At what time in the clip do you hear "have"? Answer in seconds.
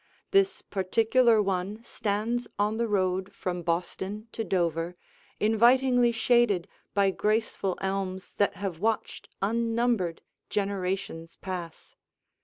8.55-8.79